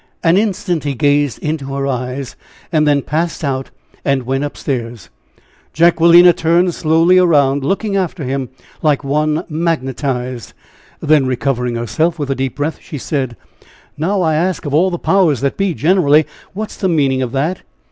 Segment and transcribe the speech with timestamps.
[0.23, 2.35] An instant he gazed into her eyes,
[2.71, 3.69] and then passed out
[4.03, 5.11] and went up stairs.
[5.73, 8.49] Jacquelina turned slowly around, looking after him
[8.81, 10.53] like one magnetized.
[11.01, 13.37] Then recovering herself, with a deep breath she said:
[13.95, 17.61] "Now I ask of all the 'powers that be' generally, what's the meaning of that?